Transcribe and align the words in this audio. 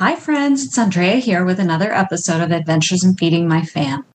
Hi, 0.00 0.16
friends. 0.16 0.64
It's 0.64 0.78
Andrea 0.78 1.16
here 1.16 1.44
with 1.44 1.60
another 1.60 1.92
episode 1.92 2.40
of 2.40 2.52
Adventures 2.52 3.04
in 3.04 3.16
Feeding 3.16 3.46
My 3.46 3.62
Fam. 3.62 4.06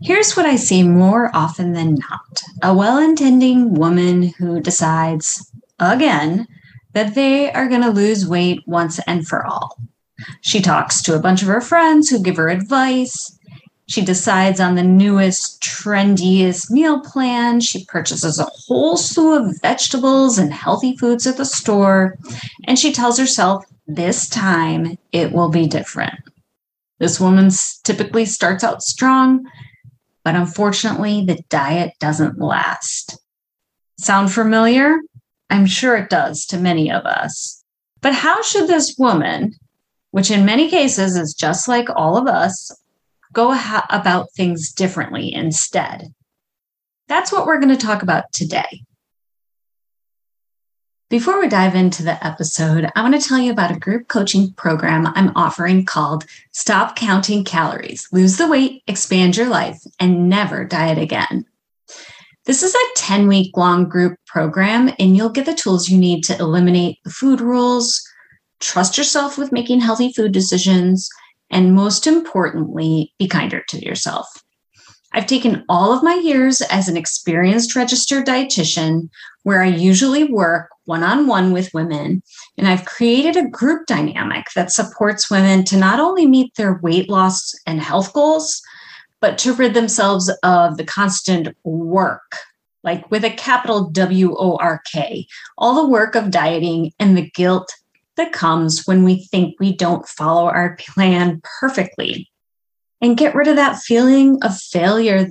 Here's 0.00 0.36
what 0.36 0.46
I 0.46 0.54
see 0.54 0.84
more 0.84 1.32
often 1.34 1.72
than 1.72 1.96
not 1.96 2.42
a 2.62 2.72
well 2.72 2.98
intending 2.98 3.74
woman 3.74 4.28
who 4.38 4.60
decides, 4.60 5.50
again, 5.80 6.46
that 6.92 7.16
they 7.16 7.50
are 7.52 7.68
going 7.68 7.82
to 7.82 7.90
lose 7.90 8.28
weight 8.28 8.60
once 8.68 9.00
and 9.08 9.26
for 9.26 9.44
all. 9.44 9.76
She 10.42 10.60
talks 10.60 11.02
to 11.02 11.16
a 11.16 11.20
bunch 11.20 11.42
of 11.42 11.48
her 11.48 11.60
friends 11.60 12.08
who 12.08 12.22
give 12.22 12.36
her 12.36 12.48
advice. 12.48 13.36
She 13.88 14.04
decides 14.04 14.60
on 14.60 14.76
the 14.76 14.84
newest, 14.84 15.60
trendiest 15.60 16.70
meal 16.70 17.00
plan. 17.00 17.58
She 17.58 17.84
purchases 17.86 18.38
a 18.38 18.46
whole 18.68 18.96
slew 18.96 19.34
of 19.34 19.60
vegetables 19.60 20.38
and 20.38 20.52
healthy 20.52 20.96
foods 20.96 21.26
at 21.26 21.36
the 21.36 21.44
store. 21.44 22.16
And 22.68 22.78
she 22.78 22.92
tells 22.92 23.18
herself 23.18 23.64
this 23.86 24.28
time 24.28 24.98
it 25.12 25.32
will 25.32 25.48
be 25.48 25.66
different. 25.66 26.18
This 26.98 27.20
woman 27.20 27.50
typically 27.84 28.24
starts 28.24 28.64
out 28.64 28.82
strong, 28.82 29.44
but 30.24 30.34
unfortunately, 30.34 31.24
the 31.24 31.42
diet 31.48 31.92
doesn't 32.00 32.40
last. 32.40 33.18
Sound 33.98 34.32
familiar? 34.32 34.98
I'm 35.50 35.66
sure 35.66 35.96
it 35.96 36.10
does 36.10 36.46
to 36.46 36.58
many 36.58 36.90
of 36.90 37.04
us. 37.04 37.62
But 38.00 38.14
how 38.14 38.42
should 38.42 38.68
this 38.68 38.96
woman, 38.98 39.54
which 40.10 40.30
in 40.30 40.44
many 40.44 40.68
cases 40.68 41.16
is 41.16 41.34
just 41.34 41.68
like 41.68 41.88
all 41.94 42.16
of 42.16 42.26
us, 42.26 42.72
go 43.32 43.56
about 43.90 44.32
things 44.32 44.72
differently 44.72 45.32
instead? 45.32 46.12
That's 47.08 47.30
what 47.30 47.46
we're 47.46 47.60
going 47.60 47.76
to 47.76 47.86
talk 47.86 48.02
about 48.02 48.32
today. 48.32 48.82
Before 51.08 51.40
we 51.40 51.46
dive 51.46 51.76
into 51.76 52.02
the 52.02 52.26
episode, 52.26 52.90
I 52.96 53.02
want 53.02 53.14
to 53.14 53.28
tell 53.28 53.38
you 53.38 53.52
about 53.52 53.70
a 53.70 53.78
group 53.78 54.08
coaching 54.08 54.52
program 54.54 55.06
I'm 55.06 55.30
offering 55.36 55.84
called 55.84 56.26
Stop 56.50 56.96
Counting 56.96 57.44
Calories, 57.44 58.08
Lose 58.10 58.38
the 58.38 58.48
Weight, 58.48 58.82
Expand 58.88 59.36
Your 59.36 59.46
Life, 59.46 59.80
and 60.00 60.28
Never 60.28 60.64
Diet 60.64 60.98
Again. 60.98 61.44
This 62.46 62.64
is 62.64 62.74
a 62.74 62.94
10 62.96 63.28
week 63.28 63.56
long 63.56 63.88
group 63.88 64.18
program, 64.26 64.90
and 64.98 65.16
you'll 65.16 65.28
get 65.28 65.46
the 65.46 65.54
tools 65.54 65.88
you 65.88 65.96
need 65.96 66.24
to 66.24 66.36
eliminate 66.40 66.98
the 67.04 67.10
food 67.10 67.40
rules, 67.40 68.02
trust 68.58 68.98
yourself 68.98 69.38
with 69.38 69.52
making 69.52 69.82
healthy 69.82 70.12
food 70.12 70.32
decisions, 70.32 71.08
and 71.50 71.72
most 71.72 72.08
importantly, 72.08 73.12
be 73.16 73.28
kinder 73.28 73.62
to 73.68 73.78
yourself. 73.78 74.42
I've 75.16 75.26
taken 75.26 75.64
all 75.70 75.94
of 75.94 76.02
my 76.02 76.14
years 76.14 76.60
as 76.60 76.88
an 76.88 76.96
experienced 76.96 77.74
registered 77.74 78.26
dietitian, 78.26 79.08
where 79.44 79.62
I 79.62 79.68
usually 79.68 80.24
work 80.24 80.68
one 80.84 81.02
on 81.02 81.26
one 81.26 81.54
with 81.54 81.72
women. 81.72 82.22
And 82.58 82.68
I've 82.68 82.84
created 82.84 83.34
a 83.34 83.48
group 83.48 83.86
dynamic 83.86 84.48
that 84.54 84.70
supports 84.70 85.30
women 85.30 85.64
to 85.64 85.78
not 85.78 86.00
only 86.00 86.26
meet 86.26 86.54
their 86.56 86.74
weight 86.82 87.08
loss 87.08 87.54
and 87.66 87.80
health 87.80 88.12
goals, 88.12 88.60
but 89.20 89.38
to 89.38 89.54
rid 89.54 89.72
themselves 89.72 90.30
of 90.42 90.76
the 90.76 90.84
constant 90.84 91.48
work, 91.64 92.36
like 92.84 93.10
with 93.10 93.24
a 93.24 93.30
capital 93.30 93.88
W 93.88 94.36
O 94.38 94.58
R 94.60 94.82
K, 94.92 95.26
all 95.56 95.74
the 95.74 95.88
work 95.88 96.14
of 96.14 96.30
dieting 96.30 96.92
and 96.98 97.16
the 97.16 97.30
guilt 97.30 97.72
that 98.16 98.32
comes 98.32 98.84
when 98.84 99.02
we 99.02 99.24
think 99.24 99.54
we 99.58 99.74
don't 99.74 100.06
follow 100.06 100.44
our 100.44 100.76
plan 100.76 101.40
perfectly. 101.58 102.30
And 103.00 103.16
get 103.16 103.34
rid 103.34 103.48
of 103.48 103.56
that 103.56 103.78
feeling 103.78 104.38
of 104.42 104.56
failure 104.58 105.28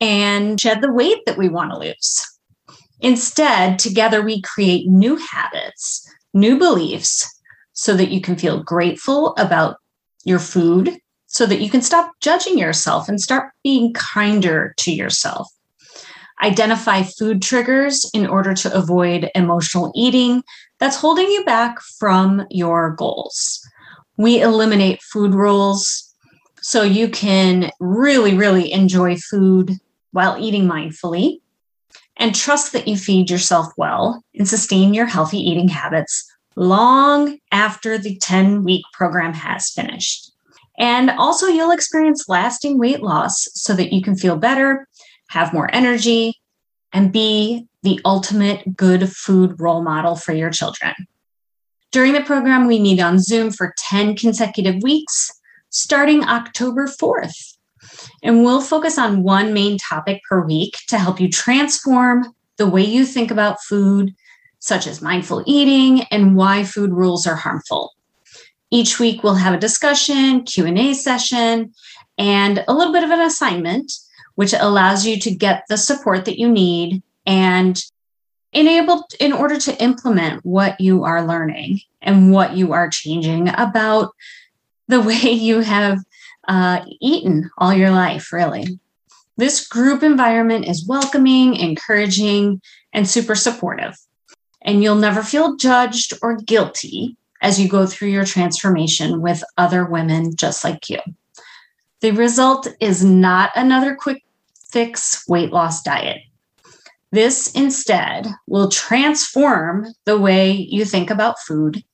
and 0.00 0.60
shed 0.60 0.80
the 0.80 0.92
weight 0.92 1.18
that 1.26 1.38
we 1.38 1.48
want 1.48 1.70
to 1.72 1.78
lose. 1.78 2.38
Instead, 3.00 3.78
together 3.78 4.22
we 4.22 4.40
create 4.40 4.86
new 4.86 5.16
habits, 5.16 6.10
new 6.32 6.58
beliefs, 6.58 7.30
so 7.72 7.94
that 7.94 8.10
you 8.10 8.20
can 8.20 8.36
feel 8.36 8.62
grateful 8.62 9.34
about 9.36 9.76
your 10.24 10.38
food, 10.38 10.96
so 11.26 11.44
that 11.44 11.60
you 11.60 11.68
can 11.68 11.82
stop 11.82 12.10
judging 12.20 12.58
yourself 12.58 13.08
and 13.08 13.20
start 13.20 13.52
being 13.62 13.92
kinder 13.92 14.74
to 14.78 14.92
yourself. 14.92 15.48
Identify 16.42 17.02
food 17.02 17.42
triggers 17.42 18.10
in 18.12 18.26
order 18.26 18.54
to 18.54 18.74
avoid 18.74 19.30
emotional 19.34 19.92
eating 19.94 20.42
that's 20.78 20.96
holding 20.96 21.28
you 21.28 21.44
back 21.44 21.80
from 21.80 22.46
your 22.50 22.90
goals. 22.90 23.66
We 24.18 24.40
eliminate 24.40 25.02
food 25.02 25.34
rules 25.34 26.05
so 26.66 26.82
you 26.82 27.08
can 27.08 27.70
really, 27.78 28.34
really 28.34 28.72
enjoy 28.72 29.16
food 29.16 29.78
while 30.10 30.36
eating 30.36 30.66
mindfully 30.66 31.38
and 32.16 32.34
trust 32.34 32.72
that 32.72 32.88
you 32.88 32.96
feed 32.96 33.30
yourself 33.30 33.68
well 33.76 34.24
and 34.34 34.48
sustain 34.48 34.92
your 34.92 35.06
healthy 35.06 35.38
eating 35.38 35.68
habits 35.68 36.28
long 36.56 37.38
after 37.52 37.98
the 37.98 38.16
10 38.16 38.64
week 38.64 38.82
program 38.92 39.32
has 39.32 39.70
finished. 39.70 40.32
And 40.76 41.08
also, 41.10 41.46
you'll 41.46 41.70
experience 41.70 42.28
lasting 42.28 42.80
weight 42.80 43.00
loss 43.00 43.46
so 43.54 43.72
that 43.74 43.92
you 43.92 44.02
can 44.02 44.16
feel 44.16 44.36
better, 44.36 44.88
have 45.28 45.54
more 45.54 45.72
energy, 45.72 46.34
and 46.92 47.12
be 47.12 47.68
the 47.84 48.00
ultimate 48.04 48.76
good 48.76 49.08
food 49.12 49.60
role 49.60 49.84
model 49.84 50.16
for 50.16 50.32
your 50.32 50.50
children. 50.50 50.94
During 51.92 52.12
the 52.12 52.22
program, 52.22 52.66
we 52.66 52.80
meet 52.80 52.98
on 52.98 53.20
Zoom 53.20 53.52
for 53.52 53.72
10 53.78 54.16
consecutive 54.16 54.82
weeks, 54.82 55.30
starting 55.70 56.24
October 56.24 56.86
4th. 56.86 57.56
And 58.22 58.42
we'll 58.42 58.60
focus 58.60 58.98
on 58.98 59.22
one 59.22 59.52
main 59.52 59.78
topic 59.78 60.20
per 60.28 60.44
week 60.44 60.74
to 60.88 60.98
help 60.98 61.20
you 61.20 61.28
transform 61.28 62.34
the 62.56 62.66
way 62.66 62.82
you 62.82 63.04
think 63.04 63.30
about 63.30 63.62
food, 63.62 64.14
such 64.58 64.86
as 64.86 65.02
mindful 65.02 65.44
eating 65.46 66.02
and 66.10 66.36
why 66.36 66.64
food 66.64 66.90
rules 66.90 67.26
are 67.26 67.36
harmful. 67.36 67.94
Each 68.70 68.98
week 68.98 69.22
we'll 69.22 69.34
have 69.34 69.54
a 69.54 69.58
discussion, 69.58 70.42
Q&A 70.42 70.94
session, 70.94 71.72
and 72.18 72.64
a 72.66 72.74
little 72.74 72.92
bit 72.92 73.04
of 73.04 73.10
an 73.10 73.20
assignment 73.20 73.92
which 74.34 74.52
allows 74.52 75.06
you 75.06 75.18
to 75.20 75.34
get 75.34 75.64
the 75.68 75.78
support 75.78 76.24
that 76.24 76.38
you 76.38 76.50
need 76.50 77.02
and 77.26 77.82
enable 78.52 79.06
in 79.20 79.32
order 79.32 79.58
to 79.58 79.82
implement 79.82 80.44
what 80.44 80.80
you 80.80 81.04
are 81.04 81.26
learning 81.26 81.80
and 82.00 82.32
what 82.32 82.56
you 82.56 82.72
are 82.72 82.88
changing 82.88 83.48
about 83.48 84.12
the 84.88 85.00
way 85.00 85.30
you 85.30 85.60
have 85.60 85.98
uh, 86.48 86.84
eaten 87.00 87.50
all 87.58 87.72
your 87.72 87.90
life, 87.90 88.32
really. 88.32 88.78
This 89.36 89.66
group 89.66 90.02
environment 90.02 90.66
is 90.66 90.86
welcoming, 90.86 91.56
encouraging, 91.56 92.60
and 92.92 93.08
super 93.08 93.34
supportive. 93.34 93.96
And 94.62 94.82
you'll 94.82 94.96
never 94.96 95.22
feel 95.22 95.56
judged 95.56 96.14
or 96.22 96.36
guilty 96.36 97.16
as 97.42 97.60
you 97.60 97.68
go 97.68 97.86
through 97.86 98.08
your 98.08 98.24
transformation 98.24 99.20
with 99.20 99.44
other 99.58 99.84
women 99.84 100.34
just 100.36 100.64
like 100.64 100.88
you. 100.88 100.98
The 102.00 102.12
result 102.12 102.68
is 102.80 103.04
not 103.04 103.50
another 103.54 103.94
quick 103.94 104.24
fix 104.70 105.26
weight 105.28 105.52
loss 105.52 105.82
diet. 105.82 106.22
This 107.12 107.52
instead 107.54 108.26
will 108.46 108.68
transform 108.68 109.86
the 110.04 110.18
way 110.18 110.52
you 110.52 110.84
think 110.84 111.10
about 111.10 111.40
food, 111.40 111.84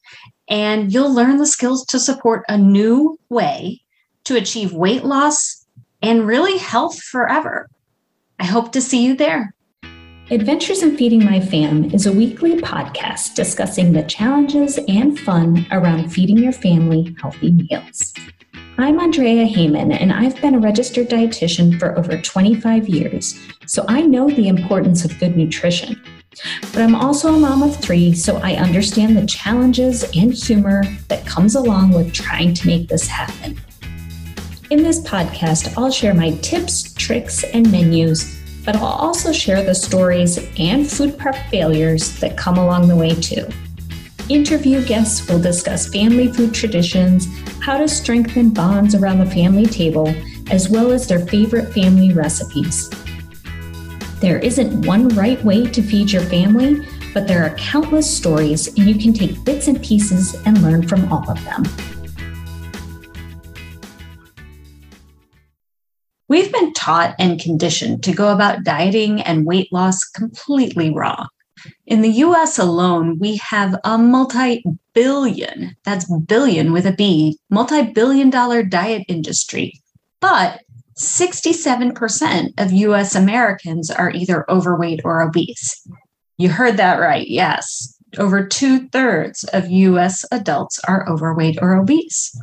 and 0.53 0.93
you'll 0.93 1.13
learn 1.13 1.39
the 1.39 1.47
skills 1.47 1.87
to 1.87 1.99
support 1.99 2.45
a 2.47 2.59
new 2.59 3.19
way 3.31 3.81
to 4.25 4.37
achieve 4.37 4.75
weight 4.75 5.03
loss 5.03 5.67
and 6.03 6.27
really 6.27 6.59
health 6.59 7.03
forever. 7.03 7.71
I 8.39 8.45
hope 8.45 8.71
to 8.73 8.83
see 8.83 9.03
you 9.03 9.17
there. 9.17 9.55
Adventures 10.31 10.83
in 10.83 10.97
Feeding 10.97 11.25
My 11.25 11.41
Fam 11.41 11.87
is 11.87 12.07
a 12.07 12.13
weekly 12.13 12.57
podcast 12.59 13.35
discussing 13.35 13.93
the 13.93 14.03
challenges 14.03 14.79
and 14.89 15.19
fun 15.19 15.67
around 15.71 16.11
feeding 16.11 16.39
your 16.39 16.53
family 16.53 17.17
healthy 17.21 17.53
meals. 17.53 18.13
I'm 18.77 19.01
Andrea 19.01 19.47
Heyman, 19.47 19.99
and 19.99 20.13
I've 20.13 20.41
been 20.43 20.55
a 20.55 20.59
registered 20.59 21.09
dietitian 21.09 21.79
for 21.79 21.99
over 21.99 22.21
25 22.21 22.89
years, 22.89 23.39
so 23.67 23.87
I 23.89 24.03
know 24.03 24.29
the 24.29 24.49
importance 24.49 25.05
of 25.05 25.19
good 25.19 25.35
nutrition. 25.35 26.01
But 26.73 26.83
I'm 26.83 26.95
also 26.95 27.35
a 27.35 27.39
mom 27.39 27.63
of 27.63 27.77
three, 27.77 28.15
so 28.15 28.39
I 28.39 28.55
understand 28.55 29.17
the 29.17 29.27
challenges 29.27 30.05
and 30.17 30.33
humor 30.33 30.83
that 31.09 31.27
comes 31.27 31.55
along 31.55 31.93
with 31.93 32.13
trying 32.13 32.55
to 32.55 32.67
make 32.67 32.89
this 32.89 33.07
happen. 33.07 33.61
In 34.71 34.83
this 34.83 35.01
podcast, 35.01 35.77
I'll 35.77 35.91
share 35.91 36.15
my 36.15 36.31
tips, 36.37 36.95
tricks, 36.95 37.45
and 37.45 37.71
menus, 37.71 38.41
but 38.65 38.77
I'll 38.77 38.87
also 38.87 39.33
share 39.33 39.63
the 39.63 39.75
stories 39.75 40.39
and 40.59 40.91
food 40.91 41.19
prep 41.19 41.37
failures 41.51 42.19
that 42.21 42.39
come 42.39 42.57
along 42.57 42.89
the 42.89 42.97
way 42.97 43.15
too. 43.15 43.47
Interview 44.29 44.83
guests 44.87 45.29
will 45.29 45.41
discuss 45.41 45.93
family 45.93 46.33
food 46.33 46.55
traditions, 46.55 47.27
how 47.61 47.77
to 47.77 47.87
strengthen 47.87 48.51
bonds 48.51 48.95
around 48.95 49.19
the 49.19 49.27
family 49.27 49.67
table, 49.67 50.15
as 50.51 50.71
well 50.71 50.91
as 50.91 51.07
their 51.07 51.27
favorite 51.27 51.73
family 51.75 52.13
recipes. 52.15 52.89
There 54.23 54.39
isn't 54.39 54.87
one 54.87 55.09
right 55.09 55.43
way 55.43 55.67
to 55.67 55.83
feed 55.83 56.13
your 56.13 56.23
family, 56.23 56.87
but 57.13 57.27
there 57.27 57.43
are 57.43 57.57
countless 57.57 58.09
stories, 58.09 58.69
and 58.69 58.89
you 58.89 58.95
can 58.95 59.13
take 59.13 59.45
bits 59.45 59.67
and 59.67 59.83
pieces 59.83 60.37
and 60.47 60.63
learn 60.63 60.87
from 60.87 61.13
all 61.13 61.29
of 61.29 61.45
them. 61.45 61.65
We've 66.29 66.53
been 66.53 66.73
taught 66.73 67.17
and 67.19 67.41
conditioned 67.41 68.05
to 68.05 68.13
go 68.13 68.33
about 68.33 68.63
dieting 68.63 69.21
and 69.23 69.45
weight 69.45 69.73
loss 69.73 70.05
completely 70.05 70.95
wrong. 70.95 71.27
In 71.89 72.01
the 72.01 72.23
US 72.27 72.61
alone, 72.61 73.19
we 73.19 73.39
have 73.39 73.75
a 73.83 73.99
multi 73.99 74.63
billion, 74.95 75.75
that's 75.85 76.09
billion 76.27 76.73
with 76.73 76.87
a 76.87 76.93
B, 76.93 77.39
multi 77.51 77.83
billion 77.91 78.31
dollar 78.31 78.63
diet 78.63 79.03
industry. 79.09 79.83
But 80.21 80.61
67% 81.03 82.61
of 82.61 82.73
US 82.73 83.15
Americans 83.15 83.91
are 83.91 84.11
either 84.11 84.49
overweight 84.51 85.01
or 85.05 85.21
obese. 85.23 85.87
You 86.39 86.49
heard 86.49 86.77
that 86.77 87.01
right. 87.01 87.27
Yes. 87.29 87.99
Over 88.19 88.47
two 88.47 88.89
thirds 88.89 89.45
of 89.45 89.71
US 89.71 90.25
adults 90.31 90.79
are 90.87 91.09
overweight 91.09 91.59
or 91.61 91.75
obese. 91.75 92.37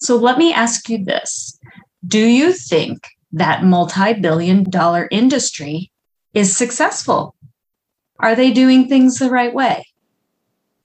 So 0.00 0.16
let 0.16 0.38
me 0.38 0.52
ask 0.52 0.88
you 0.88 1.04
this 1.04 1.58
Do 2.06 2.20
you 2.20 2.52
think 2.52 3.06
that 3.32 3.64
multi 3.64 4.14
billion 4.14 4.68
dollar 4.68 5.08
industry 5.10 5.90
is 6.32 6.56
successful? 6.56 7.34
Are 8.18 8.34
they 8.34 8.52
doing 8.52 8.88
things 8.88 9.18
the 9.18 9.30
right 9.30 9.52
way? 9.52 9.84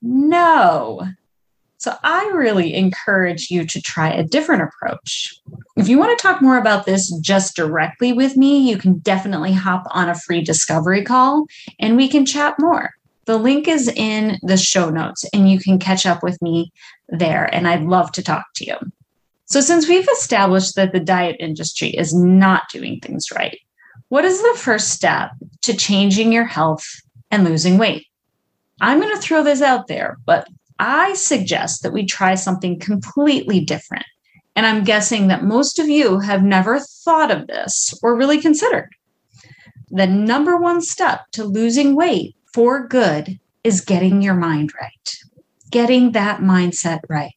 No. 0.01 1.01
So 1.79 1.95
I 2.03 2.29
really 2.33 2.73
encourage 2.73 3.49
you 3.49 3.65
to 3.65 3.81
try 3.81 4.09
a 4.09 4.23
different 4.23 4.63
approach. 4.63 5.33
If 5.77 5.87
you 5.87 5.97
want 5.97 6.17
to 6.17 6.21
talk 6.21 6.41
more 6.41 6.57
about 6.57 6.85
this 6.85 7.09
just 7.19 7.55
directly 7.55 8.13
with 8.13 8.35
me, 8.35 8.69
you 8.69 8.77
can 8.77 8.99
definitely 8.99 9.53
hop 9.53 9.83
on 9.91 10.09
a 10.09 10.15
free 10.15 10.41
discovery 10.41 11.03
call 11.03 11.47
and 11.79 11.95
we 11.95 12.09
can 12.09 12.25
chat 12.25 12.55
more. 12.59 12.91
The 13.25 13.37
link 13.37 13.67
is 13.67 13.87
in 13.87 14.39
the 14.43 14.57
show 14.57 14.89
notes 14.89 15.25
and 15.33 15.49
you 15.49 15.57
can 15.57 15.79
catch 15.79 16.05
up 16.05 16.21
with 16.21 16.41
me 16.41 16.71
there. 17.07 17.45
And 17.53 17.67
I'd 17.67 17.83
love 17.83 18.11
to 18.13 18.23
talk 18.23 18.45
to 18.55 18.65
you. 18.65 18.75
So, 19.45 19.61
since 19.61 19.87
we've 19.87 20.07
established 20.09 20.75
that 20.75 20.91
the 20.91 20.99
diet 20.99 21.37
industry 21.39 21.89
is 21.89 22.13
not 22.13 22.69
doing 22.71 22.99
things 22.99 23.31
right, 23.31 23.57
what 24.09 24.25
is 24.25 24.39
the 24.41 24.59
first 24.59 24.91
step 24.91 25.31
to 25.61 25.75
changing 25.75 26.31
your 26.31 26.45
health 26.45 26.85
and 27.31 27.43
losing 27.43 27.77
weight. 27.77 28.07
I'm 28.81 28.99
going 28.99 29.13
to 29.13 29.21
throw 29.21 29.43
this 29.43 29.61
out 29.61 29.87
there, 29.87 30.17
but 30.25 30.47
I 30.79 31.13
suggest 31.13 31.83
that 31.83 31.93
we 31.93 32.05
try 32.05 32.35
something 32.35 32.79
completely 32.79 33.59
different. 33.59 34.05
And 34.55 34.65
I'm 34.65 34.83
guessing 34.83 35.27
that 35.27 35.43
most 35.43 35.77
of 35.77 35.87
you 35.87 36.19
have 36.19 36.43
never 36.43 36.79
thought 36.79 37.31
of 37.31 37.47
this 37.47 37.93
or 38.01 38.15
really 38.15 38.41
considered. 38.41 38.89
The 39.89 40.07
number 40.07 40.57
one 40.57 40.81
step 40.81 41.21
to 41.33 41.43
losing 41.43 41.95
weight 41.95 42.35
for 42.53 42.87
good 42.87 43.39
is 43.63 43.81
getting 43.81 44.21
your 44.21 44.33
mind 44.35 44.73
right, 44.79 45.17
getting 45.71 46.13
that 46.13 46.39
mindset 46.39 47.01
right. 47.09 47.33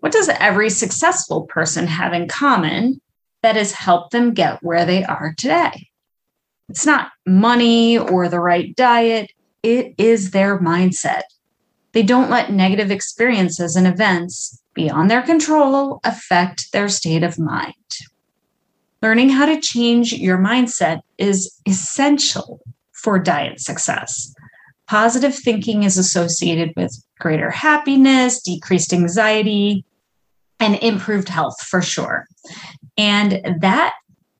What 0.00 0.12
does 0.12 0.28
every 0.28 0.70
successful 0.70 1.42
person 1.42 1.86
have 1.86 2.12
in 2.12 2.28
common 2.28 3.00
that 3.42 3.56
has 3.56 3.72
helped 3.72 4.12
them 4.12 4.34
get 4.34 4.62
where 4.62 4.84
they 4.84 5.04
are 5.04 5.34
today? 5.36 5.88
It's 6.68 6.86
not 6.86 7.10
money 7.26 7.98
or 7.98 8.28
the 8.28 8.40
right 8.40 8.74
diet, 8.76 9.30
it 9.62 9.94
is 9.98 10.30
their 10.30 10.58
mindset. 10.58 11.22
They 11.94 12.02
don't 12.02 12.28
let 12.28 12.52
negative 12.52 12.90
experiences 12.90 13.76
and 13.76 13.86
events 13.86 14.60
beyond 14.74 15.10
their 15.10 15.22
control 15.22 16.00
affect 16.04 16.72
their 16.72 16.88
state 16.88 17.22
of 17.22 17.38
mind. 17.38 17.74
Learning 19.00 19.28
how 19.28 19.46
to 19.46 19.60
change 19.60 20.12
your 20.12 20.36
mindset 20.36 21.00
is 21.18 21.56
essential 21.66 22.60
for 22.92 23.18
diet 23.18 23.60
success. 23.60 24.34
Positive 24.88 25.34
thinking 25.34 25.84
is 25.84 25.96
associated 25.96 26.72
with 26.76 27.00
greater 27.20 27.50
happiness, 27.50 28.42
decreased 28.42 28.92
anxiety, 28.92 29.84
and 30.58 30.74
improved 30.76 31.28
health 31.28 31.60
for 31.64 31.80
sure. 31.80 32.26
And 32.98 33.40
that 33.60 33.94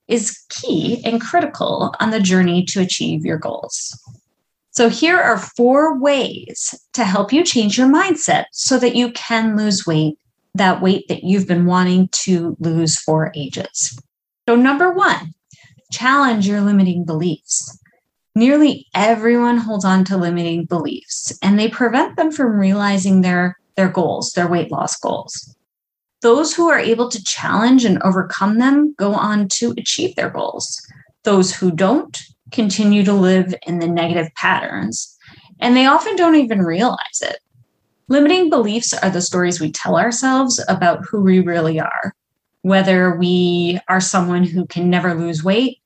is 0.09 0.45
key 0.49 1.03
and 1.05 1.21
critical 1.21 1.95
on 2.01 2.11
the 2.11 2.21
journey 2.21 2.65
to 2.67 2.81
achieve 2.81 3.25
your 3.25 3.39
goals. 3.39 3.97
So, 4.75 4.89
here 4.89 5.19
are 5.19 5.39
four 5.39 6.01
ways 6.01 6.75
to 6.95 7.05
help 7.05 7.33
you 7.33 7.45
change 7.45 7.79
your 7.79 7.89
mindset 7.89 8.47
so 8.51 8.77
that 8.81 8.97
you 8.97 9.13
can 9.13 9.57
lose 9.57 9.87
weight, 9.87 10.19
that 10.55 10.83
weight 10.83 11.07
that 11.09 11.23
you've 11.23 11.47
been 11.47 11.67
wanting 11.67 12.09
to 12.09 12.57
lose 12.59 12.99
for 12.99 13.31
ages. 13.37 13.97
So, 14.49 14.57
number 14.57 14.93
one, 14.93 15.33
challenge 15.93 16.49
your 16.49 16.61
limiting 16.61 17.05
beliefs. 17.05 17.79
Nearly 18.35 18.89
everyone 18.95 19.59
holds 19.59 19.85
on 19.85 20.05
to 20.07 20.17
limiting 20.17 20.65
beliefs 20.65 21.39
and 21.41 21.57
they 21.57 21.69
prevent 21.69 22.17
them 22.17 22.33
from 22.33 22.59
realizing 22.59 23.21
their, 23.21 23.57
their 23.77 23.89
goals, 23.89 24.33
their 24.33 24.49
weight 24.49 24.73
loss 24.73 24.97
goals. 24.97 25.57
Those 26.21 26.53
who 26.53 26.69
are 26.69 26.81
able 26.81 27.09
to 27.11 27.23
challenge 27.23 27.85
and 27.85 28.03
overcome 28.03 28.59
them 28.59 28.93
go 28.99 29.15
on 29.15 29.47
to 29.51 29.73
achieve 29.79 30.17
their 30.17 30.31
goals. 30.31 30.85
Those 31.23 31.55
who 31.55 31.71
don't 31.71 32.21
continue 32.55 33.05
to 33.05 33.13
live 33.13 33.55
in 33.67 33.81
the 33.81 33.87
negative 33.87 34.33
patterns, 34.37 35.19
and 35.61 35.77
they 35.77 35.87
often 35.87 36.17
don't 36.17 36.37
even 36.37 36.63
realize 36.63 37.21
it. 37.21 37.39
Limiting 38.09 38.49
beliefs 38.49 38.93
are 38.95 39.11
the 39.11 39.21
stories 39.21 39.61
we 39.61 39.73
tell 39.73 39.97
ourselves 39.97 40.65
about 40.69 41.05
who 41.05 41.21
we 41.21 41.41
really 41.41 41.81
are, 41.81 42.15
whether 42.63 43.17
we 43.17 43.81
are 43.89 44.01
someone 44.01 44.45
who 44.45 44.67
can 44.67 44.89
never 44.89 45.15
lose 45.15 45.43
weight, 45.43 45.81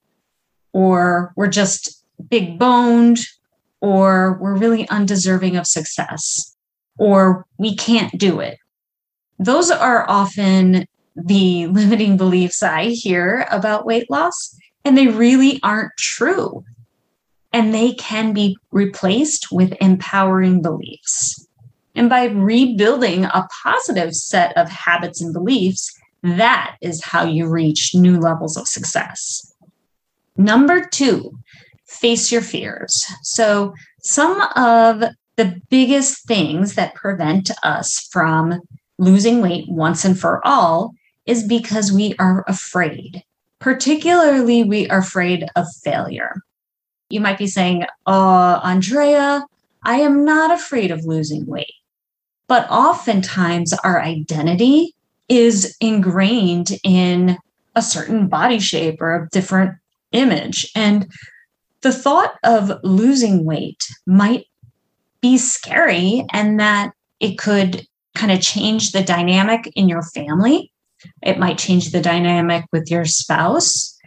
or 0.71 1.33
we're 1.35 1.47
just 1.47 2.05
big 2.29 2.59
boned, 2.59 3.19
or 3.81 4.37
we're 4.39 4.57
really 4.57 4.87
undeserving 4.89 5.57
of 5.57 5.65
success, 5.65 6.55
or 6.97 7.45
we 7.57 7.75
can't 7.75 8.17
do 8.17 8.39
it, 8.39 8.59
those 9.39 9.71
are 9.71 10.07
often 10.09 10.85
the 11.15 11.67
limiting 11.67 12.17
beliefs 12.17 12.61
I 12.61 12.89
hear 12.89 13.47
about 13.49 13.85
weight 13.85 14.09
loss, 14.09 14.55
and 14.89 14.97
they 14.97 15.07
really 15.07 15.59
aren't 15.61 15.95
true. 15.99 16.65
And 17.53 17.75
they 17.75 17.93
can 17.93 18.33
be 18.33 18.57
replaced 18.71 19.51
with 19.51 19.77
empowering 19.79 20.63
beliefs. 20.63 21.47
And 21.93 22.09
by 22.09 22.25
rebuilding 22.25 23.25
a 23.25 23.47
positive 23.63 24.15
set 24.15 24.57
of 24.57 24.67
habits 24.67 25.21
and 25.21 25.31
beliefs, 25.31 25.95
that 26.23 26.75
is 26.81 27.03
how 27.03 27.23
you 27.23 27.47
reach 27.47 27.93
new 27.93 28.19
levels 28.19 28.57
of 28.57 28.67
success. 28.67 29.53
Number 30.37 30.83
two, 30.83 31.37
face 31.85 32.31
your 32.31 32.41
fears. 32.41 33.05
So, 33.21 33.75
some 34.01 34.41
of 34.55 35.03
the 35.35 35.61
biggest 35.69 36.25
things 36.25 36.73
that 36.75 36.95
prevent 36.95 37.51
us 37.61 38.09
from 38.11 38.59
losing 38.97 39.39
weight 39.43 39.65
once 39.69 40.03
and 40.03 40.19
for 40.19 40.41
all 40.47 40.93
is 41.27 41.43
because 41.45 41.91
we 41.91 42.15
are 42.17 42.43
afraid. 42.47 43.23
Particularly, 43.59 44.63
we 44.63 44.87
are 44.89 44.99
afraid 44.99 45.45
of 45.55 45.65
failure. 45.83 46.41
You 47.09 47.19
might 47.19 47.37
be 47.37 47.47
saying, 47.47 47.85
uh, 48.05 48.59
Andrea, 48.63 49.45
I 49.83 49.95
am 49.95 50.23
not 50.23 50.51
afraid 50.51 50.91
of 50.91 51.05
losing 51.05 51.45
weight. 51.45 51.73
But 52.47 52.69
oftentimes, 52.69 53.73
our 53.73 54.01
identity 54.01 54.95
is 55.27 55.75
ingrained 55.79 56.71
in 56.83 57.37
a 57.75 57.81
certain 57.81 58.27
body 58.27 58.59
shape 58.59 59.01
or 59.01 59.15
a 59.15 59.29
different 59.29 59.75
image. 60.11 60.71
And 60.75 61.11
the 61.81 61.93
thought 61.93 62.33
of 62.43 62.71
losing 62.83 63.45
weight 63.45 63.87
might 64.05 64.45
be 65.21 65.37
scary 65.37 66.25
and 66.33 66.59
that 66.59 66.91
it 67.19 67.37
could 67.37 67.85
kind 68.15 68.31
of 68.31 68.41
change 68.41 68.91
the 68.91 69.03
dynamic 69.03 69.71
in 69.75 69.87
your 69.87 70.01
family. 70.01 70.71
It 71.21 71.39
might 71.39 71.57
change 71.57 71.91
the 71.91 72.01
dynamic 72.01 72.65
with 72.71 72.89
your 72.91 73.05
spouse. 73.05 73.97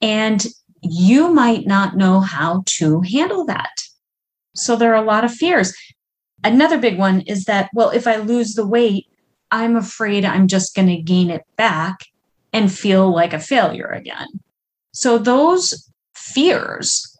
And 0.00 0.44
you 0.82 1.32
might 1.32 1.66
not 1.66 1.96
know 1.96 2.20
how 2.20 2.64
to 2.66 3.00
handle 3.02 3.44
that. 3.46 3.82
So 4.54 4.76
there 4.76 4.92
are 4.92 5.02
a 5.02 5.06
lot 5.06 5.24
of 5.24 5.32
fears. 5.32 5.74
Another 6.44 6.78
big 6.78 6.98
one 6.98 7.20
is 7.22 7.44
that, 7.44 7.70
well, 7.72 7.90
if 7.90 8.06
I 8.06 8.16
lose 8.16 8.54
the 8.54 8.66
weight, 8.66 9.06
I'm 9.50 9.76
afraid 9.76 10.24
I'm 10.24 10.48
just 10.48 10.74
going 10.74 10.88
to 10.88 10.96
gain 10.96 11.30
it 11.30 11.42
back 11.56 12.06
and 12.52 12.72
feel 12.72 13.12
like 13.12 13.32
a 13.32 13.38
failure 13.38 13.86
again. 13.86 14.26
So 14.92 15.18
those 15.18 15.90
fears 16.14 17.16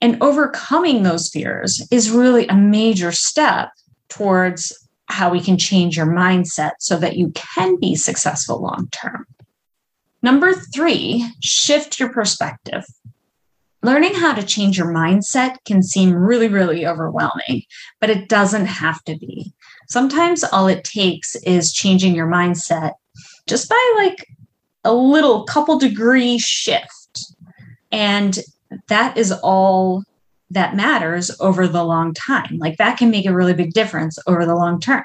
and 0.00 0.20
overcoming 0.22 1.02
those 1.02 1.28
fears 1.28 1.86
is 1.90 2.10
really 2.10 2.46
a 2.48 2.54
major 2.54 3.12
step 3.12 3.70
towards 4.08 4.79
how 5.10 5.30
we 5.30 5.40
can 5.40 5.58
change 5.58 5.96
your 5.96 6.06
mindset 6.06 6.72
so 6.78 6.98
that 6.98 7.16
you 7.16 7.30
can 7.34 7.78
be 7.78 7.94
successful 7.94 8.60
long 8.60 8.88
term. 8.92 9.26
Number 10.22 10.52
three, 10.52 11.26
shift 11.40 11.98
your 11.98 12.12
perspective. 12.12 12.84
Learning 13.82 14.14
how 14.14 14.34
to 14.34 14.42
change 14.42 14.76
your 14.76 14.92
mindset 14.92 15.56
can 15.64 15.82
seem 15.82 16.14
really, 16.14 16.48
really 16.48 16.86
overwhelming, 16.86 17.62
but 17.98 18.10
it 18.10 18.28
doesn't 18.28 18.66
have 18.66 19.02
to 19.04 19.16
be. 19.16 19.54
Sometimes 19.88 20.44
all 20.44 20.68
it 20.68 20.84
takes 20.84 21.34
is 21.36 21.72
changing 21.72 22.14
your 22.14 22.28
mindset 22.28 22.92
just 23.48 23.68
by 23.68 23.94
like 23.96 24.26
a 24.84 24.92
little 24.92 25.44
couple 25.44 25.78
degree 25.78 26.38
shift. 26.38 27.34
And 27.90 28.38
that 28.88 29.16
is 29.16 29.32
all 29.42 30.04
that 30.50 30.74
matters 30.74 31.30
over 31.40 31.68
the 31.68 31.84
long 31.84 32.12
time. 32.12 32.58
Like 32.58 32.76
that 32.78 32.98
can 32.98 33.10
make 33.10 33.26
a 33.26 33.34
really 33.34 33.54
big 33.54 33.72
difference 33.72 34.18
over 34.26 34.44
the 34.44 34.56
long 34.56 34.80
term. 34.80 35.04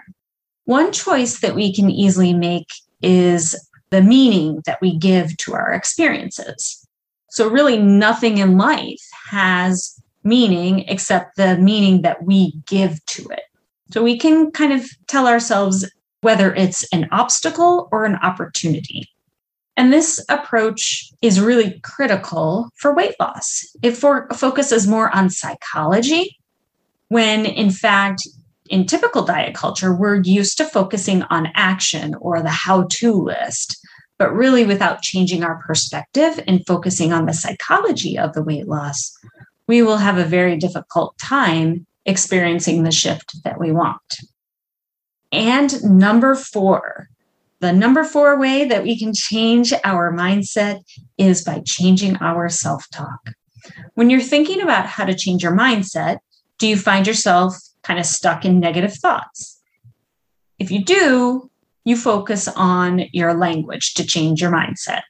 One 0.66 0.92
choice 0.92 1.40
that 1.40 1.56
we 1.56 1.74
can 1.74 1.90
easily 1.90 2.34
make 2.34 2.68
is 3.02 3.56
the 3.92 4.02
meaning 4.02 4.62
that 4.66 4.82
we 4.82 4.98
give 4.98 5.38
to 5.38 5.54
our 5.54 5.72
experiences. 5.72 6.88
So, 7.30 7.50
really, 7.50 7.78
nothing 7.78 8.40
in 8.40 8.58
life 8.58 9.02
has 9.30 10.02
meaning 10.26 10.80
except 10.88 11.38
the 11.38 11.58
meaning 11.58 12.02
that 12.02 12.24
we 12.24 12.54
give 12.66 13.06
to 13.06 13.28
it. 13.30 13.44
So 13.92 14.04
we 14.04 14.18
can 14.18 14.52
kind 14.52 14.74
of 14.74 14.90
tell 15.08 15.28
ourselves 15.28 15.90
whether 16.22 16.54
it's 16.56 16.92
an 16.92 17.08
obstacle 17.12 17.88
or 17.92 18.04
an 18.06 18.16
opportunity. 18.16 19.08
And 19.78 19.92
this 19.92 20.24
approach 20.30 21.12
is 21.22 21.42
really 21.42 21.80
critical 21.82 22.70
for 22.76 22.96
weight 22.96 23.16
loss. 23.20 23.66
It 23.82 23.92
for, 23.92 24.28
focuses 24.30 24.88
more 24.88 25.14
on 25.14 25.30
psychology, 25.30 26.38
when 27.10 27.46
in 27.46 27.72
fact, 27.72 28.28
in 28.70 28.86
typical 28.86 29.24
diet 29.24 29.54
culture, 29.54 29.94
we're 29.94 30.22
used 30.22 30.58
to 30.58 30.66
focusing 30.66 31.24
on 31.24 31.52
action 31.56 32.16
or 32.16 32.42
the 32.42 32.50
how 32.50 32.88
to 32.90 33.14
list, 33.14 33.78
but 34.18 34.34
really 34.34 34.66
without 34.66 35.02
changing 35.02 35.44
our 35.44 35.62
perspective 35.68 36.40
and 36.48 36.66
focusing 36.66 37.14
on 37.14 37.26
the 37.26 37.34
psychology 37.34 38.18
of 38.18 38.34
the 38.34 38.44
weight 38.44 38.68
loss, 38.68 39.16
we 39.68 39.82
will 39.82 39.98
have 39.98 40.18
a 40.18 40.26
very 40.26 40.58
difficult 40.58 41.18
time 41.18 41.86
experiencing 42.06 42.84
the 42.84 42.92
shift 42.92 43.44
that 43.44 43.60
we 43.60 43.72
want. 43.72 44.20
And 45.32 45.84
number 45.84 46.34
four, 46.34 47.10
the 47.60 47.72
number 47.72 48.04
four 48.04 48.40
way 48.40 48.66
that 48.66 48.84
we 48.84 48.98
can 49.00 49.14
change 49.14 49.74
our 49.84 50.12
mindset 50.12 50.82
is 51.18 51.44
by 51.44 51.62
changing 51.66 52.18
our 52.18 52.50
self 52.50 52.86
talk. 52.92 53.32
When 53.94 54.10
you're 54.10 54.22
thinking 54.22 54.62
about 54.62 54.86
how 54.86 55.06
to 55.06 55.16
change 55.16 55.44
your 55.44 55.56
mindset, 55.56 56.20
do 56.58 56.68
you 56.68 56.78
find 56.78 57.08
yourself 57.08 57.56
kind 57.84 58.00
of 58.00 58.06
stuck 58.06 58.46
in 58.46 58.60
negative 58.60 58.94
thoughts? 58.94 59.62
If 60.60 60.72
you 60.72 60.84
do, 60.84 61.50
you 61.84 61.98
focus 61.98 62.48
on 62.48 63.04
your 63.14 63.34
language 63.34 63.94
to 63.96 64.06
change 64.06 64.42
your 64.42 64.52
mindset. 64.52 65.02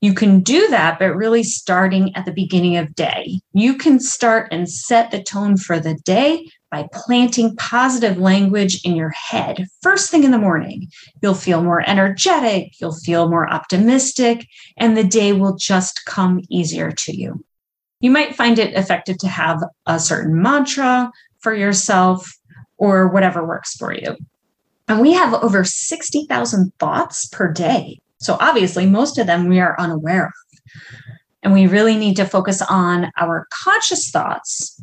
You 0.00 0.14
can 0.14 0.40
do 0.40 0.66
that, 0.68 0.98
but 0.98 1.14
really 1.14 1.44
starting 1.44 2.14
at 2.16 2.24
the 2.24 2.32
beginning 2.32 2.76
of 2.76 2.94
day. 2.94 3.40
You 3.52 3.74
can 3.76 4.00
start 4.00 4.48
and 4.50 4.68
set 4.68 5.10
the 5.10 5.22
tone 5.22 5.56
for 5.56 5.78
the 5.78 5.94
day 5.94 6.48
by 6.72 6.88
planting 6.90 7.54
positive 7.56 8.16
language 8.16 8.82
in 8.82 8.96
your 8.96 9.10
head 9.10 9.66
first 9.82 10.10
thing 10.10 10.24
in 10.24 10.30
the 10.30 10.38
morning. 10.38 10.90
You'll 11.20 11.34
feel 11.34 11.62
more 11.62 11.86
energetic, 11.86 12.80
you'll 12.80 12.94
feel 12.94 13.28
more 13.28 13.48
optimistic, 13.48 14.48
and 14.78 14.96
the 14.96 15.04
day 15.04 15.34
will 15.34 15.54
just 15.54 16.06
come 16.06 16.40
easier 16.48 16.90
to 16.90 17.14
you. 17.14 17.44
You 18.00 18.10
might 18.10 18.34
find 18.34 18.58
it 18.58 18.74
effective 18.74 19.18
to 19.18 19.28
have 19.28 19.62
a 19.86 20.00
certain 20.00 20.40
mantra 20.40 21.12
for 21.40 21.54
yourself 21.54 22.36
or 22.78 23.06
whatever 23.06 23.46
works 23.46 23.76
for 23.76 23.92
you. 23.94 24.16
And 24.88 25.00
we 25.00 25.12
have 25.12 25.34
over 25.34 25.64
60,000 25.64 26.72
thoughts 26.78 27.26
per 27.26 27.52
day. 27.52 28.00
So 28.18 28.38
obviously, 28.40 28.86
most 28.86 29.18
of 29.18 29.26
them 29.26 29.46
we 29.46 29.60
are 29.60 29.78
unaware 29.78 30.26
of. 30.26 30.32
And 31.42 31.52
we 31.52 31.66
really 31.66 31.96
need 31.96 32.16
to 32.16 32.24
focus 32.24 32.62
on 32.62 33.10
our 33.18 33.46
conscious 33.50 34.10
thoughts 34.10 34.82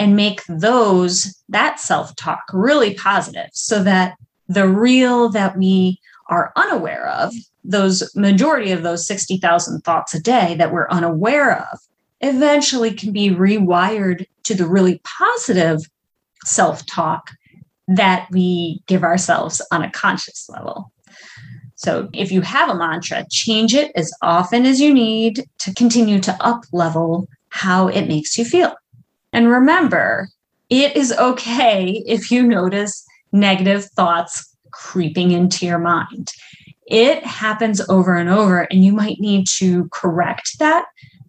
and 0.00 0.16
make 0.16 0.40
those, 0.48 1.36
that 1.50 1.78
self 1.78 2.16
talk, 2.16 2.44
really 2.54 2.94
positive 2.94 3.50
so 3.52 3.84
that 3.84 4.16
the 4.48 4.66
real 4.66 5.28
that 5.28 5.56
we 5.58 6.00
are 6.30 6.52
unaware 6.56 7.06
of, 7.06 7.34
those 7.62 8.10
majority 8.16 8.72
of 8.72 8.82
those 8.82 9.06
60,000 9.06 9.82
thoughts 9.82 10.14
a 10.14 10.20
day 10.20 10.56
that 10.56 10.72
we're 10.72 10.88
unaware 10.88 11.68
of, 11.70 11.78
eventually 12.22 12.92
can 12.94 13.12
be 13.12 13.28
rewired 13.28 14.24
to 14.44 14.54
the 14.54 14.66
really 14.66 15.02
positive 15.04 15.80
self 16.46 16.86
talk 16.86 17.30
that 17.86 18.26
we 18.30 18.82
give 18.86 19.04
ourselves 19.04 19.60
on 19.70 19.82
a 19.82 19.90
conscious 19.90 20.48
level. 20.48 20.90
So 21.74 22.08
if 22.14 22.32
you 22.32 22.40
have 22.40 22.70
a 22.70 22.74
mantra, 22.74 23.26
change 23.30 23.74
it 23.74 23.92
as 23.96 24.12
often 24.22 24.64
as 24.64 24.80
you 24.80 24.94
need 24.94 25.44
to 25.58 25.74
continue 25.74 26.20
to 26.20 26.36
up 26.40 26.64
level 26.72 27.28
how 27.50 27.88
it 27.88 28.08
makes 28.08 28.38
you 28.38 28.46
feel. 28.46 28.74
And 29.32 29.50
remember, 29.50 30.28
it 30.68 30.96
is 30.96 31.12
okay 31.12 32.02
if 32.06 32.30
you 32.30 32.42
notice 32.42 33.04
negative 33.32 33.84
thoughts 33.86 34.56
creeping 34.72 35.32
into 35.32 35.66
your 35.66 35.78
mind. 35.78 36.32
It 36.86 37.24
happens 37.24 37.80
over 37.88 38.16
and 38.16 38.28
over, 38.28 38.62
and 38.62 38.84
you 38.84 38.92
might 38.92 39.20
need 39.20 39.46
to 39.58 39.88
correct 39.92 40.58
that 40.58 40.86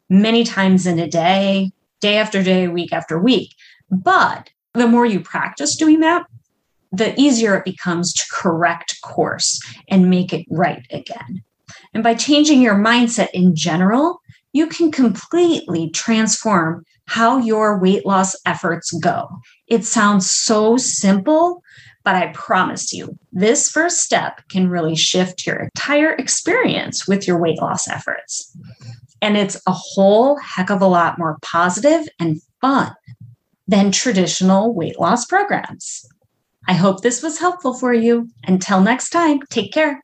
many 0.10 0.44
times 0.44 0.88
in 0.88 1.00
a 1.00 1.08
day, 1.08 1.72
day 2.00 2.18
after 2.18 2.42
day, 2.44 2.68
week 2.68 2.92
after 2.92 3.20
week. 3.20 3.54
But 3.90 4.50
the 4.74 4.88
more 4.88 5.06
you 5.06 5.20
practice 5.20 5.76
doing 5.76 6.00
that, 6.00 6.26
the 6.92 7.20
easier 7.20 7.56
it 7.56 7.66
becomes 7.66 8.14
to 8.14 8.26
correct 8.32 9.02
course 9.02 9.62
and 9.88 10.10
make 10.10 10.34
it 10.34 10.46
right 10.50 10.86
again. 10.92 11.44
And 11.94 12.04
by 12.04 12.16
changing 12.16 12.62
your 12.62 12.76
mindset 12.76 13.30
in 13.34 13.56
general, 13.56 14.22
you 14.54 14.68
can 14.68 14.92
completely 14.92 15.90
transform 15.92 16.86
how 17.12 17.38
your 17.38 17.78
weight 17.78 18.06
loss 18.06 18.38
efforts 18.46 18.90
go. 19.00 19.28
It 19.68 19.84
sounds 19.84 20.32
so 20.32 20.78
simple, 20.78 21.62
but 22.06 22.16
I 22.16 22.28
promise 22.28 22.94
you, 22.94 23.18
this 23.34 23.70
first 23.70 23.98
step 23.98 24.40
can 24.48 24.70
really 24.70 24.96
shift 24.96 25.46
your 25.46 25.58
entire 25.58 26.14
experience 26.14 27.10
with 27.10 27.28
your 27.28 27.38
weight 27.38 27.62
loss 27.62 27.90
efforts. 27.90 28.56
And 29.22 29.36
it's 29.36 29.62
a 29.68 29.74
whole 29.74 30.38
heck 30.38 30.70
of 30.70 30.82
a 30.82 30.88
lot 30.88 31.20
more 31.20 31.38
positive 31.42 32.08
and 32.18 32.42
fun 32.62 32.96
than 33.68 33.92
traditional 33.92 34.74
weight 34.74 34.98
loss 34.98 35.26
programs. 35.26 36.08
I 36.70 36.74
hope 36.76 37.02
this 37.02 37.22
was 37.22 37.40
helpful 37.40 37.74
for 37.74 37.94
you. 37.94 38.30
Until 38.48 38.80
next 38.80 39.10
time, 39.10 39.42
take 39.50 39.74
care. 39.74 40.00